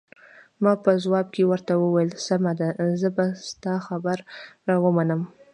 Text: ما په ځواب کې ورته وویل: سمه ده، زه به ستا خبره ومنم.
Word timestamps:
ما 0.63 0.71
په 0.83 0.91
ځواب 1.03 1.27
کې 1.35 1.43
ورته 1.51 1.73
وویل: 1.77 2.09
سمه 2.27 2.51
ده، 2.59 2.69
زه 3.01 3.09
به 3.15 3.25
ستا 3.49 3.73
خبره 3.87 4.73
ومنم. 4.85 5.21